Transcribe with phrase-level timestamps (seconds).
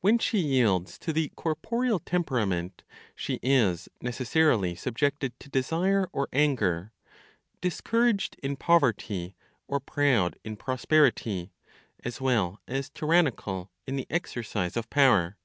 [0.00, 2.82] When she yields to the corporeal temperament,
[3.14, 6.94] she is necessarily subjected to desire or anger,
[7.60, 9.36] discouraged in poverty,
[9.68, 11.52] or proud in prosperity,
[12.02, 15.36] as well as tyrannical in the exercise of power.